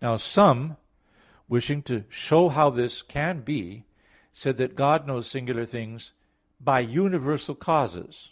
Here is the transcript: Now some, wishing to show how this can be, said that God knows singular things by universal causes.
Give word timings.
Now 0.00 0.18
some, 0.18 0.76
wishing 1.48 1.82
to 1.82 2.04
show 2.08 2.48
how 2.48 2.70
this 2.70 3.02
can 3.02 3.40
be, 3.40 3.86
said 4.32 4.56
that 4.58 4.76
God 4.76 5.04
knows 5.04 5.28
singular 5.28 5.66
things 5.66 6.12
by 6.60 6.78
universal 6.78 7.56
causes. 7.56 8.30